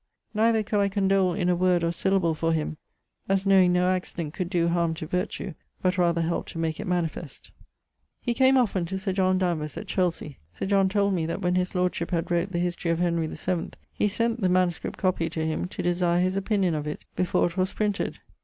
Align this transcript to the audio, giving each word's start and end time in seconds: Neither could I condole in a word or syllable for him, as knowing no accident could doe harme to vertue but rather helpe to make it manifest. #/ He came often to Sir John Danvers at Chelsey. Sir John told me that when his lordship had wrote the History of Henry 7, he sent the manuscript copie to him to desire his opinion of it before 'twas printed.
Neither 0.33 0.63
could 0.63 0.79
I 0.79 0.89
condole 0.89 1.35
in 1.35 1.47
a 1.47 1.55
word 1.55 1.83
or 1.83 1.91
syllable 1.91 2.33
for 2.33 2.53
him, 2.53 2.77
as 3.29 3.45
knowing 3.45 3.71
no 3.73 3.87
accident 3.87 4.33
could 4.33 4.49
doe 4.49 4.67
harme 4.67 4.95
to 4.95 5.05
vertue 5.05 5.53
but 5.83 5.99
rather 5.99 6.21
helpe 6.23 6.47
to 6.47 6.57
make 6.57 6.79
it 6.79 6.87
manifest. 6.87 7.51
#/ 7.83 8.19
He 8.23 8.33
came 8.33 8.57
often 8.57 8.85
to 8.87 8.97
Sir 8.97 9.13
John 9.13 9.37
Danvers 9.37 9.77
at 9.77 9.85
Chelsey. 9.85 10.39
Sir 10.51 10.65
John 10.65 10.89
told 10.89 11.13
me 11.13 11.27
that 11.27 11.43
when 11.43 11.53
his 11.53 11.75
lordship 11.75 12.09
had 12.09 12.31
wrote 12.31 12.51
the 12.51 12.57
History 12.57 12.89
of 12.89 12.97
Henry 12.97 13.35
7, 13.35 13.75
he 13.93 14.07
sent 14.07 14.41
the 14.41 14.49
manuscript 14.49 14.97
copie 14.97 15.29
to 15.29 15.45
him 15.45 15.67
to 15.67 15.83
desire 15.83 16.19
his 16.19 16.35
opinion 16.35 16.73
of 16.73 16.87
it 16.87 17.05
before 17.15 17.47
'twas 17.51 17.71
printed. 17.71 18.17